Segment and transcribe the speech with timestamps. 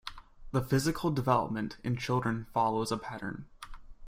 [0.51, 3.45] The physical development in children follows a pattern.